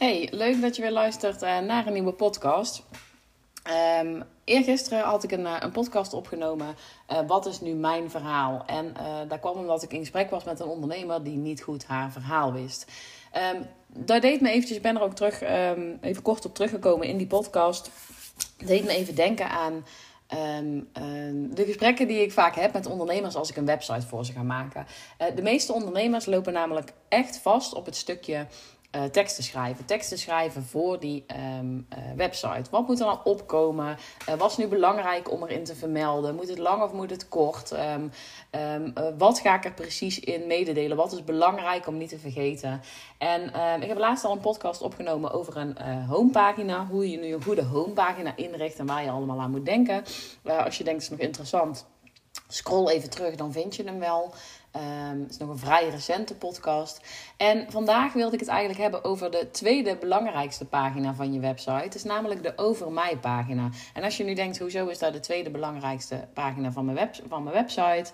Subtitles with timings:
[0.00, 2.82] Hey, leuk dat je weer luistert uh, naar een nieuwe podcast.
[4.02, 6.74] Um, eergisteren had ik een, uh, een podcast opgenomen.
[7.10, 8.62] Uh, wat is nu mijn verhaal?
[8.66, 8.94] En
[9.28, 12.52] daar kwam omdat ik in gesprek was met een ondernemer die niet goed haar verhaal
[12.52, 12.86] wist.
[13.54, 13.66] Um,
[14.20, 17.26] deed me eventjes, ik ben er ook terug, um, even kort op teruggekomen in die
[17.26, 17.90] podcast.
[18.56, 19.84] deed me even denken aan
[21.50, 24.42] de gesprekken die ik vaak heb met ondernemers als ik een website voor ze ga
[24.42, 24.86] maken.
[25.34, 28.46] de meeste ondernemers lopen namelijk echt vast op het stukje
[28.96, 29.84] uh, teksten schrijven.
[29.84, 31.24] Teksten schrijven voor die
[31.58, 32.70] um, uh, website.
[32.70, 33.96] Wat moet er dan opkomen?
[34.28, 36.34] Uh, wat is nu belangrijk om erin te vermelden?
[36.34, 37.72] Moet het lang of moet het kort?
[37.72, 38.10] Um,
[38.60, 40.96] um, wat ga ik er precies in mededelen?
[40.96, 42.80] Wat is belangrijk om niet te vergeten?
[43.18, 43.44] En
[43.82, 46.86] ik heb laatst al een podcast opgenomen over een homepagina.
[46.86, 50.04] Hoe je nu een goede homepagina inricht en waar je allemaal aan moet denken.
[50.44, 51.86] als je denkt, het is nog interessant.
[52.48, 54.34] Scroll even terug, dan vind je hem wel.
[54.76, 57.00] Um, het is nog een vrij recente podcast.
[57.36, 61.72] En vandaag wilde ik het eigenlijk hebben over de tweede belangrijkste pagina van je website.
[61.72, 63.68] Het is namelijk de Over Mij pagina.
[63.94, 67.14] En als je nu denkt, hoezo is dat de tweede belangrijkste pagina van mijn, web,
[67.28, 68.10] van mijn website?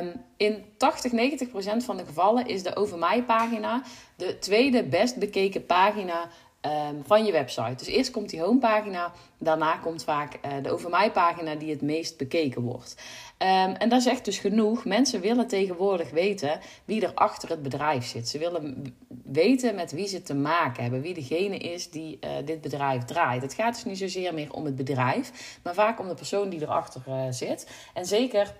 [0.00, 3.82] Um, in 80, 90 procent van de gevallen is de Over Mij pagina
[4.16, 6.28] de tweede best bekeken pagina
[6.66, 7.74] um, van je website.
[7.76, 11.82] Dus eerst komt die homepagina, daarna komt vaak uh, de Over Mij pagina die het
[11.82, 12.94] meest bekeken wordt.
[13.38, 14.84] Um, en dat zegt dus genoeg.
[14.84, 18.28] Mensen willen tegenwoordig weten wie er achter het bedrijf zit.
[18.28, 21.00] Ze willen weten met wie ze te maken hebben.
[21.00, 23.42] Wie degene is die uh, dit bedrijf draait.
[23.42, 26.62] Het gaat dus niet zozeer meer om het bedrijf, maar vaak om de persoon die
[26.62, 27.70] erachter uh, zit.
[27.94, 28.54] En zeker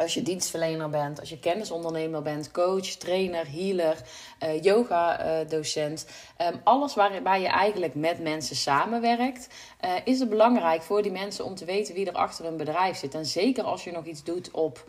[0.00, 3.96] als je dienstverlener bent, als je kennisondernemer bent, coach, trainer, healer,
[4.42, 6.06] uh, yoga-docent.
[6.40, 9.48] Uh, um, alles waarbij je eigenlijk met mensen samenwerkt,
[9.84, 12.96] uh, is het belangrijk voor die mensen om te weten wie er achter een bedrijf
[12.96, 13.14] zit.
[13.14, 14.84] En zeker als je nog iets doet op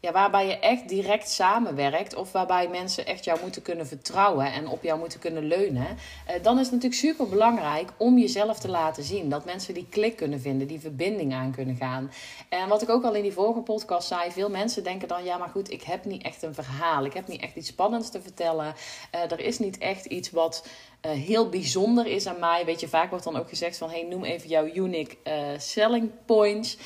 [0.00, 4.68] ja, waarbij je echt direct samenwerkt of waarbij mensen echt jou moeten kunnen vertrouwen en
[4.68, 5.86] op jou moeten kunnen leunen,
[6.26, 9.28] eh, dan is het natuurlijk super belangrijk om jezelf te laten zien.
[9.28, 12.10] Dat mensen die klik kunnen vinden, die verbinding aan kunnen gaan.
[12.48, 15.36] En wat ik ook al in die vorige podcast zei, veel mensen denken dan, ja
[15.36, 18.22] maar goed, ik heb niet echt een verhaal, ik heb niet echt iets spannends te
[18.22, 18.74] vertellen,
[19.14, 20.66] uh, er is niet echt iets wat
[21.06, 22.64] uh, heel bijzonder is aan mij.
[22.64, 23.90] Weet je, vaak wordt dan ook gezegd van...
[23.90, 25.16] hey, noem even jouw unique
[25.58, 26.76] selling points.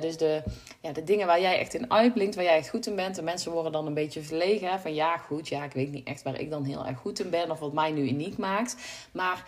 [0.00, 0.42] Dus de,
[0.80, 3.18] ja, de dingen waar jij echt in uitblinkt, waar echt goed in bent.
[3.18, 4.80] En mensen worden dan een beetje verlegen.
[4.80, 7.30] Van ja, goed, ja, ik weet niet echt waar ik dan heel erg goed in
[7.30, 7.50] ben...
[7.50, 8.76] of wat mij nu uniek maakt.
[9.12, 9.44] Maar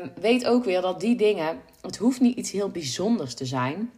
[0.00, 1.60] um, weet ook weer dat die dingen...
[1.80, 3.90] het hoeft niet iets heel bijzonders te zijn...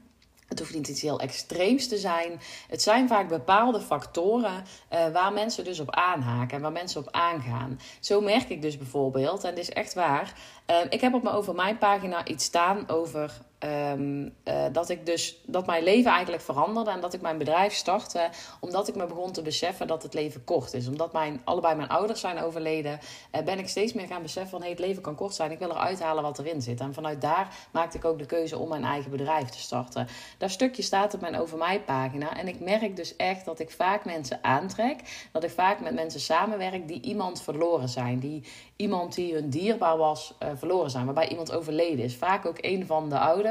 [0.48, 2.41] Het hoeft niet iets heel extreems te zijn.
[2.69, 7.09] Het zijn vaak bepaalde factoren uh, waar mensen dus op aanhaken en waar mensen op
[7.10, 7.81] aangaan.
[8.00, 10.34] Zo merk ik dus bijvoorbeeld, en dit is echt waar.
[10.71, 15.06] Uh, ik heb op mijn over mijn pagina iets staan over Um, uh, dat ik
[15.06, 18.28] dus dat mijn leven eigenlijk veranderde en dat ik mijn bedrijf startte
[18.61, 20.89] omdat ik me begon te beseffen dat het leven kort is.
[20.89, 22.99] Omdat mijn, allebei mijn ouders zijn overleden,
[23.33, 25.51] uh, ben ik steeds meer gaan beseffen van hey, het leven kan kort zijn.
[25.51, 26.81] Ik wil eruit halen wat erin zit.
[26.81, 30.09] En vanuit daar maakte ik ook de keuze om mijn eigen bedrijf te starten.
[30.39, 33.71] Dat stukje staat op mijn over mij pagina en ik merk dus echt dat ik
[33.71, 38.45] vaak mensen aantrek, dat ik vaak met mensen samenwerk die iemand verloren zijn, die
[38.77, 42.17] iemand die hun dierbaar was uh, verloren zijn, waarbij iemand overleden is.
[42.17, 43.51] Vaak ook een van de ouders.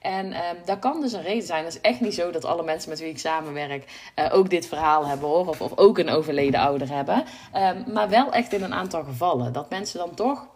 [0.00, 1.64] En um, dat kan dus een reden zijn.
[1.64, 4.66] Het is echt niet zo dat alle mensen met wie ik samenwerk uh, ook dit
[4.66, 5.28] verhaal hebben.
[5.28, 7.24] Of, of ook een overleden ouder hebben.
[7.56, 9.52] Um, maar wel echt in een aantal gevallen.
[9.52, 10.46] Dat mensen dan toch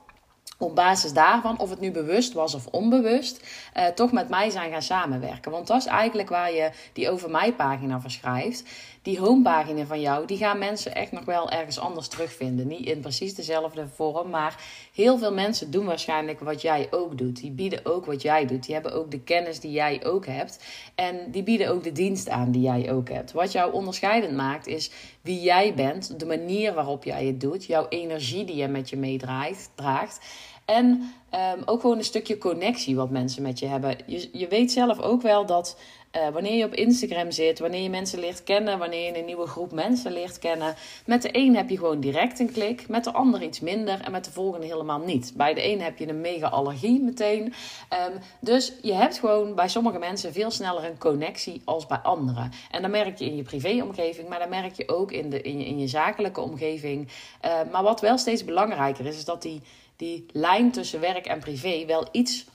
[0.59, 3.41] op basis daarvan, of het nu bewust was of onbewust,
[3.77, 5.50] uh, toch met mij zijn gaan samenwerken.
[5.50, 8.65] Want dat is eigenlijk waar je die over mij pagina verschrijft
[9.06, 12.66] die homepagina van jou, die gaan mensen echt nog wel ergens anders terugvinden.
[12.66, 14.62] Niet in precies dezelfde vorm, maar
[14.95, 17.41] heel veel mensen doen waarschijnlijk wat jij ook doet.
[17.41, 18.65] Die bieden ook wat jij doet.
[18.65, 20.65] Die hebben ook de kennis die jij ook hebt.
[20.95, 23.33] En die bieden ook de dienst aan die jij ook hebt.
[23.33, 24.91] Wat jou onderscheidend maakt is
[25.22, 28.97] wie jij bent, de manier waarop jij het doet, jouw energie die je met je
[28.97, 29.71] meedraagt.
[29.75, 30.19] Draagt.
[30.66, 33.97] En um, ook gewoon een stukje connectie wat mensen met je hebben.
[34.06, 35.77] Je, je weet zelf ook wel dat
[36.16, 39.47] uh, wanneer je op Instagram zit, wanneer je mensen leert kennen, wanneer je een nieuwe
[39.47, 40.74] groep mensen leert kennen.
[41.07, 44.13] Met de een heb je gewoon direct een klik, met de ander iets minder en
[44.13, 45.33] met de volgende helemaal niet.
[45.36, 47.42] Bij de een heb je een mega allergie meteen.
[47.42, 52.53] Um, dus je hebt gewoon bij sommige mensen veel sneller een connectie als bij anderen.
[52.71, 55.59] En dan merk je in je privéomgeving, maar dan merk je ook in, de, in,
[55.59, 57.09] je, in je zakelijke omgeving.
[57.45, 59.62] Uh, maar wat wel steeds belangrijker is, is dat die,
[59.97, 62.47] die lijn tussen werk en privé wel iets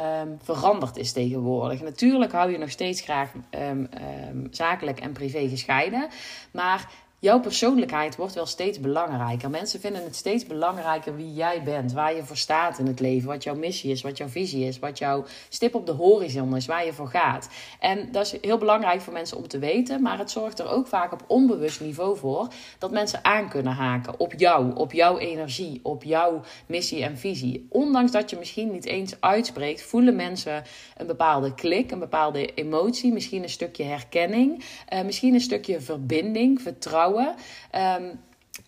[0.00, 1.80] um, veranderd is tegenwoordig.
[1.80, 3.88] Natuurlijk hou je nog steeds graag um,
[4.30, 6.08] um, zakelijk en privé gescheiden.
[6.50, 6.90] Maar
[7.20, 9.50] jouw persoonlijkheid wordt wel steeds belangrijker.
[9.50, 13.28] Mensen vinden het steeds belangrijker wie jij bent, waar je voor staat in het leven,
[13.28, 16.66] wat jouw missie is, wat jouw visie is, wat jouw stip op de horizon is,
[16.66, 17.48] waar je voor gaat.
[17.80, 20.86] En dat is heel belangrijk voor mensen om te weten, maar het zorgt er ook
[20.86, 22.48] vaak op onbewust niveau voor
[22.78, 27.66] dat mensen aan kunnen haken op jou, op jouw energie, op jouw missie en visie.
[27.70, 30.62] Ondanks dat je misschien niet eens uitspreekt, voelen mensen
[30.96, 36.60] een bepaalde klik, een bepaalde emotie, misschien een stukje herkenning, uh, misschien een stukje verbinding,
[36.60, 37.07] vertrouwen
[37.70, 38.10] Ehm,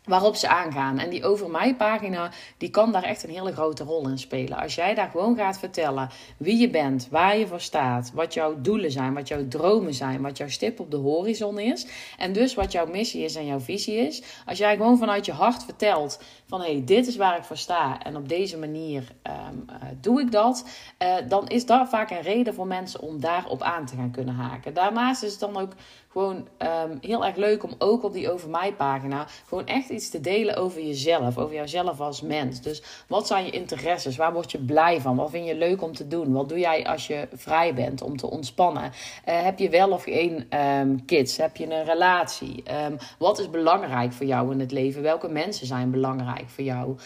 [0.04, 0.98] waarop ze aangaan.
[0.98, 4.58] En die over mij pagina, die kan daar echt een hele grote rol in spelen.
[4.58, 8.60] Als jij daar gewoon gaat vertellen wie je bent, waar je voor staat, wat jouw
[8.60, 11.86] doelen zijn, wat jouw dromen zijn, wat jouw stip op de horizon is.
[12.18, 14.22] En dus wat jouw missie is en jouw visie is.
[14.46, 17.56] Als jij gewoon vanuit je hart vertelt van hé, hey, dit is waar ik voor
[17.56, 19.36] sta en op deze manier ehm,
[19.66, 20.64] eh, doe ik dat.
[21.02, 24.34] Uh, dan is dat vaak een reden voor mensen om daarop aan te gaan kunnen
[24.34, 24.74] haken.
[24.74, 25.72] Daarnaast is het dan ook
[26.12, 30.10] gewoon um, heel erg leuk om ook op die over mij pagina gewoon echt iets
[30.10, 32.60] te delen over jezelf, over jouzelf als mens.
[32.60, 34.16] Dus wat zijn je interesses?
[34.16, 35.16] Waar word je blij van?
[35.16, 36.32] Wat vind je leuk om te doen?
[36.32, 38.82] Wat doe jij als je vrij bent om te ontspannen?
[38.82, 41.36] Uh, heb je wel of geen um, kids?
[41.36, 42.62] Heb je een relatie?
[42.86, 45.02] Um, wat is belangrijk voor jou in het leven?
[45.02, 46.96] Welke mensen zijn belangrijk voor jou?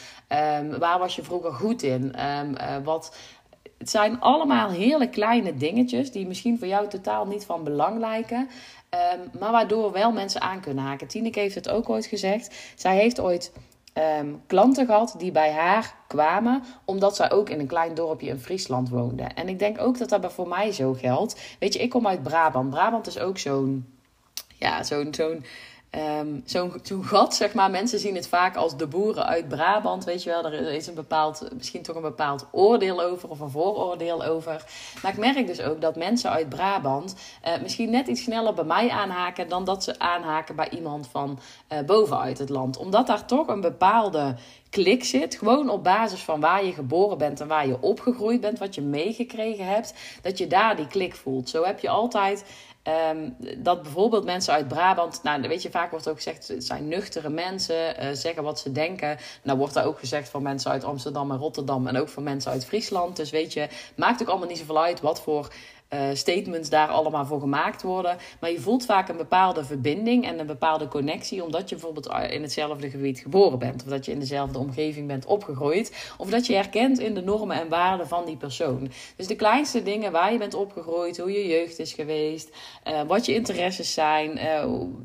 [0.79, 2.15] waar was je vroeger goed in?
[2.17, 3.17] Uh, wat
[3.85, 8.49] het zijn allemaal hele kleine dingetjes die misschien voor jou totaal niet van belang lijken.
[8.91, 11.07] Um, maar waardoor wel mensen aan kunnen haken.
[11.07, 12.55] Tineke heeft het ook ooit gezegd.
[12.75, 13.53] Zij heeft ooit
[14.19, 18.39] um, klanten gehad die bij haar kwamen, omdat zij ook in een klein dorpje in
[18.39, 19.23] Friesland woonde.
[19.23, 21.57] En ik denk ook dat dat voor mij zo geldt.
[21.59, 22.71] Weet je, ik kom uit Brabant.
[22.71, 23.87] Brabant is ook zo'n.
[24.59, 25.15] Ja, zo'n.
[25.15, 25.45] zo'n
[25.97, 27.71] Um, Zo'n zo gat, zeg maar.
[27.71, 30.45] Mensen zien het vaak als de boeren uit Brabant, weet je wel.
[30.45, 34.65] Er is een bepaald, misschien toch een bepaald oordeel over of een vooroordeel over.
[35.03, 37.15] Maar ik merk dus ook dat mensen uit Brabant
[37.45, 41.39] uh, misschien net iets sneller bij mij aanhaken dan dat ze aanhaken bij iemand van
[41.73, 42.77] uh, bovenuit het land.
[42.77, 44.37] Omdat daar toch een bepaalde
[44.75, 45.37] klik zit.
[45.37, 48.83] Gewoon op basis van waar je geboren bent en waar je opgegroeid bent, wat je
[48.83, 51.49] meegekregen hebt, dat je daar die klik voelt.
[51.49, 52.45] Zo heb je altijd
[53.11, 56.89] Um, dat bijvoorbeeld mensen uit Brabant, nou weet je, vaak wordt ook gezegd, het zijn
[56.89, 59.19] nuchtere mensen, uh, zeggen wat ze denken.
[59.43, 62.51] Nou wordt daar ook gezegd van mensen uit Amsterdam en Rotterdam en ook van mensen
[62.51, 63.17] uit Friesland.
[63.17, 65.49] Dus weet je, maakt ook allemaal niet zoveel uit wat voor
[65.95, 68.17] uh, statements daar allemaal voor gemaakt worden.
[68.41, 72.43] Maar je voelt vaak een bepaalde verbinding en een bepaalde connectie, omdat je bijvoorbeeld in
[72.43, 76.55] hetzelfde gebied geboren bent, of dat je in dezelfde omgeving bent opgegroeid, of dat je
[76.55, 78.91] herkent in de normen en waarden van die persoon.
[79.17, 82.51] Dus de kleinste dingen waar je bent opgegroeid, hoe je jeugd is geweest,
[82.89, 84.39] uh, wat je interesses zijn,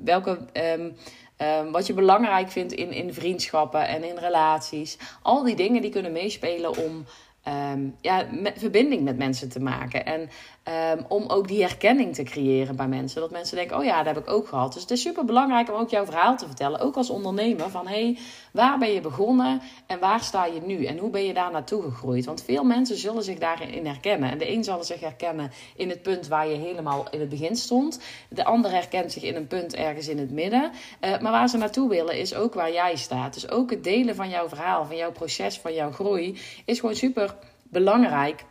[0.04, 0.40] welke.
[0.54, 0.96] Um,
[1.42, 4.98] Um, wat je belangrijk vindt in, in vriendschappen en in relaties.
[5.22, 7.06] Al die dingen die kunnen meespelen om
[7.48, 8.26] um, ja,
[8.56, 10.06] verbinding met mensen te maken.
[10.06, 10.30] En
[10.70, 13.22] um, om ook die herkenning te creëren bij mensen.
[13.22, 14.74] Dat mensen denken, oh ja, dat heb ik ook gehad.
[14.74, 16.80] Dus het is super belangrijk om ook jouw verhaal te vertellen.
[16.80, 17.70] Ook als ondernemer.
[17.70, 18.18] Van hé, hey,
[18.52, 20.86] waar ben je begonnen en waar sta je nu?
[20.86, 22.26] En hoe ben je daar naartoe gegroeid?
[22.26, 24.32] Want veel mensen zullen zich daarin herkennen.
[24.32, 27.56] En de een zal zich herkennen in het punt waar je helemaal in het begin
[27.56, 28.00] stond.
[28.30, 30.72] De ander herkent zich in een punt ergens in het midden.
[31.02, 33.34] Uh, maar waar ze naartoe willen is ook waar jij staat.
[33.34, 36.96] Dus ook het delen van jouw verhaal, van jouw proces, van jouw groei is gewoon
[36.96, 37.36] super
[37.70, 38.46] belangrijk.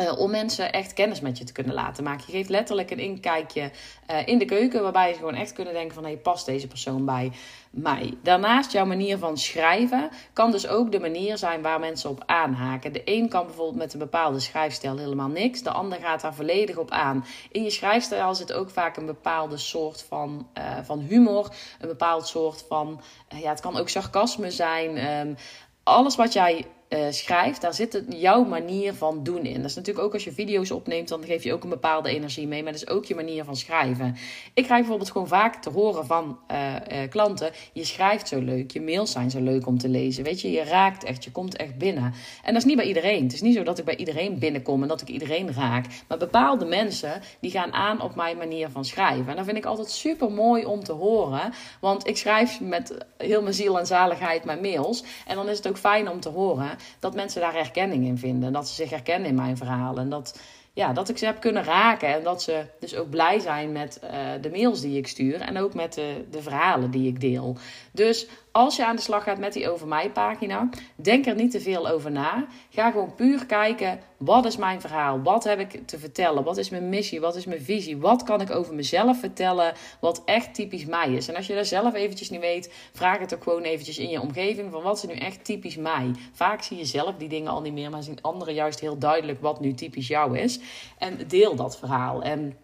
[0.00, 2.24] Uh, om mensen echt kennis met je te kunnen laten maken.
[2.26, 3.70] Je geeft letterlijk een inkijkje
[4.10, 7.04] uh, in de keuken, waarbij ze gewoon echt kunnen denken van, hey, past deze persoon
[7.04, 7.32] bij
[7.70, 8.14] mij?
[8.22, 12.92] Daarnaast, jouw manier van schrijven kan dus ook de manier zijn waar mensen op aanhaken.
[12.92, 16.76] De een kan bijvoorbeeld met een bepaalde schrijfstijl helemaal niks, de ander gaat daar volledig
[16.76, 17.24] op aan.
[17.50, 22.26] In je schrijfstijl zit ook vaak een bepaalde soort van, uh, van humor, een bepaald
[22.26, 25.10] soort van, ja, het kan ook sarcasme zijn.
[25.10, 25.36] Um,
[25.82, 29.56] alles wat jij uh, schrijft, daar zit het, jouw manier van doen in.
[29.60, 32.46] Dat is natuurlijk ook als je video's opneemt, dan geef je ook een bepaalde energie
[32.46, 32.62] mee.
[32.62, 34.16] Maar dat is ook je manier van schrijven.
[34.54, 38.70] Ik krijg bijvoorbeeld gewoon vaak te horen van uh, uh, klanten: je schrijft zo leuk,
[38.70, 40.24] je mails zijn zo leuk om te lezen.
[40.24, 42.04] Weet je, je raakt echt, je komt echt binnen.
[42.42, 43.22] En dat is niet bij iedereen.
[43.22, 45.86] Het is niet zo dat ik bij iedereen binnenkom en dat ik iedereen raak.
[46.08, 49.28] Maar bepaalde mensen die gaan aan op mijn manier van schrijven.
[49.28, 51.52] En dat vind ik altijd super mooi om te horen.
[51.80, 55.04] Want ik schrijf met heel mijn ziel en zaligheid mijn mails.
[55.26, 58.52] En dan is het ook fijn om te horen dat mensen daar herkenning in vinden.
[58.52, 59.98] Dat ze zich herkennen in mijn verhaal.
[59.98, 60.40] En dat,
[60.72, 62.08] ja, dat ik ze heb kunnen raken.
[62.08, 65.40] En dat ze dus ook blij zijn met uh, de mails die ik stuur.
[65.40, 67.56] En ook met de, de verhalen die ik deel.
[67.92, 68.26] Dus
[68.56, 71.60] als je aan de slag gaat met die over mij pagina, denk er niet te
[71.60, 72.46] veel over na.
[72.70, 75.22] Ga gewoon puur kijken, wat is mijn verhaal?
[75.22, 76.44] Wat heb ik te vertellen?
[76.44, 77.20] Wat is mijn missie?
[77.20, 77.98] Wat is mijn visie?
[77.98, 81.28] Wat kan ik over mezelf vertellen wat echt typisch mij is?
[81.28, 84.20] En als je dat zelf eventjes niet weet, vraag het ook gewoon eventjes in je
[84.20, 86.10] omgeving van wat is nu echt typisch mij?
[86.32, 89.40] Vaak zie je zelf die dingen al niet meer, maar zien anderen juist heel duidelijk
[89.40, 90.60] wat nu typisch jou is.
[90.98, 92.22] En deel dat verhaal.
[92.22, 92.56] En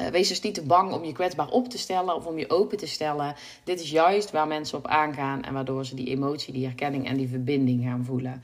[0.00, 2.50] uh, wees dus niet te bang om je kwetsbaar op te stellen of om je
[2.50, 3.34] open te stellen.
[3.64, 7.16] Dit is juist waar mensen op aangaan en waardoor ze die emotie, die herkenning en
[7.16, 8.42] die verbinding gaan voelen.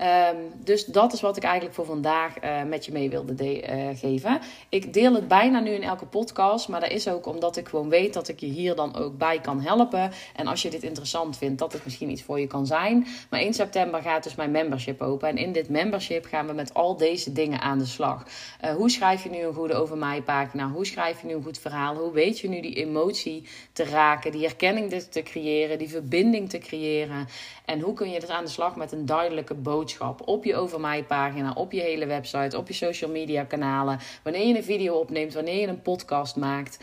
[0.00, 3.62] Um, dus dat is wat ik eigenlijk voor vandaag uh, met je mee wilde de,
[3.62, 4.40] uh, geven.
[4.68, 7.88] Ik deel het bijna nu in elke podcast, maar dat is ook omdat ik gewoon
[7.88, 10.12] weet dat ik je hier dan ook bij kan helpen.
[10.36, 13.06] En als je dit interessant vindt, dat het misschien iets voor je kan zijn.
[13.30, 15.28] Maar 1 september gaat dus mijn membership open.
[15.28, 18.24] En in dit membership gaan we met al deze dingen aan de slag.
[18.64, 20.68] Uh, hoe schrijf je nu een goede over mij pagina?
[20.68, 21.94] Hoe schrijf je nu een goed verhaal?
[21.94, 26.58] Hoe weet je nu die emotie te raken, die herkenning te creëren, die verbinding te
[26.58, 27.28] creëren?
[27.64, 29.88] En hoe kun je dus aan de slag met een duidelijke boodschap?
[30.24, 33.98] Op je Over Mij pagina, op je hele website, op je social media kanalen.
[34.22, 36.78] Wanneer je een video opneemt, wanneer je een podcast maakt.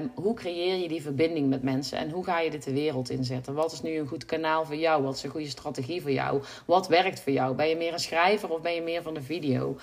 [0.00, 3.10] Um, hoe creëer je die verbinding met mensen en hoe ga je dit de wereld
[3.10, 3.54] inzetten?
[3.54, 5.02] Wat is nu een goed kanaal voor jou?
[5.02, 6.42] Wat is een goede strategie voor jou?
[6.64, 7.54] Wat werkt voor jou?
[7.54, 9.76] Ben je meer een schrijver of ben je meer van de video?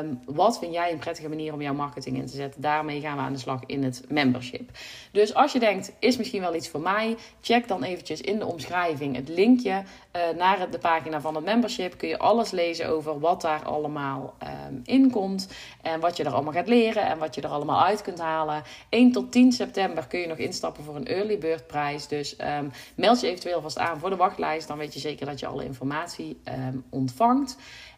[0.00, 2.60] Um, wat vind jij een prettige manier om jouw marketing in te zetten?
[2.60, 4.70] Daarmee gaan we aan de slag in het membership.
[5.12, 8.46] Dus als je denkt, is misschien wel iets voor mij, check dan eventjes in de
[8.46, 13.40] omschrijving het linkje uh, naar de pagina van het membership je alles lezen over wat
[13.40, 14.34] daar allemaal
[14.68, 15.48] um, in komt.
[15.82, 18.62] En wat je er allemaal gaat leren en wat je er allemaal uit kunt halen.
[18.88, 22.08] 1 tot 10 september kun je nog instappen voor een early bird prijs.
[22.08, 24.68] Dus um, meld je eventueel vast aan voor de wachtlijst.
[24.68, 27.56] Dan weet je zeker dat je alle informatie um, ontvangt.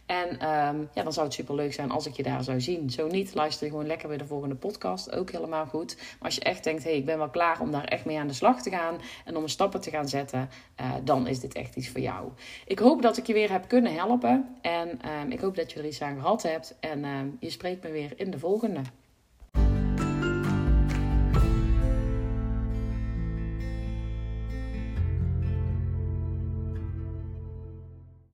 [0.09, 2.91] En um, ja, dan zou het super leuk zijn als ik je daar zou zien.
[2.91, 5.13] Zo niet, luister je gewoon lekker bij de volgende podcast.
[5.13, 5.97] Ook helemaal goed.
[5.97, 8.19] Maar als je echt denkt, hé, hey, ik ben wel klaar om daar echt mee
[8.19, 9.01] aan de slag te gaan.
[9.25, 10.51] En om stappen te gaan zetten.
[10.81, 12.29] Uh, dan is dit echt iets voor jou.
[12.67, 14.57] Ik hoop dat ik je weer heb kunnen helpen.
[14.61, 16.77] En um, ik hoop dat je er iets aan gehad hebt.
[16.81, 18.81] En um, je spreekt me weer in de volgende.